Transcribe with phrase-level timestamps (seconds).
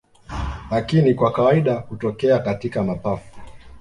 [0.71, 3.35] Lakini kwa kawaida hutokea katika mapafu